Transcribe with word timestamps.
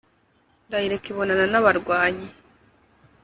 Ndayireka 0.67 1.07
ibonana 1.09 1.45
n'abarwanyi 1.51 2.27